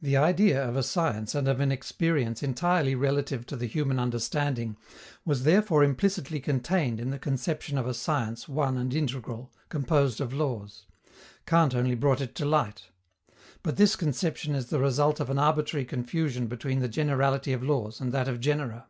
The 0.00 0.16
idea 0.16 0.66
of 0.66 0.76
a 0.76 0.82
science 0.82 1.34
and 1.34 1.46
of 1.46 1.60
an 1.60 1.70
experience 1.70 2.42
entirely 2.42 2.94
relative 2.94 3.44
to 3.48 3.54
the 3.54 3.66
human 3.66 3.98
understanding 3.98 4.78
was 5.26 5.42
therefore 5.44 5.84
implicitly 5.84 6.40
contained 6.40 6.98
in 6.98 7.10
the 7.10 7.18
conception 7.18 7.76
of 7.76 7.86
a 7.86 7.92
science 7.92 8.48
one 8.48 8.78
and 8.78 8.94
integral, 8.94 9.52
composed 9.68 10.22
of 10.22 10.32
laws: 10.32 10.86
Kant 11.44 11.74
only 11.74 11.94
brought 11.96 12.22
it 12.22 12.34
to 12.36 12.46
light. 12.46 12.84
But 13.62 13.76
this 13.76 13.94
conception 13.94 14.54
is 14.54 14.68
the 14.68 14.78
result 14.80 15.20
of 15.20 15.28
an 15.28 15.38
arbitrary 15.38 15.84
confusion 15.84 16.46
between 16.46 16.78
the 16.78 16.88
generality 16.88 17.52
of 17.52 17.62
laws 17.62 18.00
and 18.00 18.10
that 18.10 18.26
of 18.26 18.40
genera. 18.40 18.86